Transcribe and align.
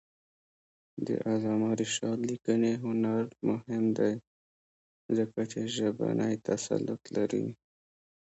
د 1.05 1.07
علامه 1.29 1.71
رشاد 1.79 2.19
لیکنی 2.29 2.73
هنر 2.83 3.23
مهم 3.49 3.83
دی 3.97 4.13
ځکه 5.17 5.41
چې 5.51 5.59
ژبنی 5.75 6.33
تسلط 6.47 7.01
لري. 7.15 7.45